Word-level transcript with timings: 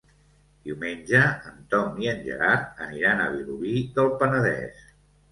Diumenge 0.67 1.19
en 1.49 1.59
Tom 1.73 1.99
i 2.05 2.09
en 2.11 2.23
Gerard 2.27 2.81
aniran 2.85 3.21
a 3.25 3.27
Vilobí 3.35 3.75
del 3.99 4.09
Penedès. 4.23 4.81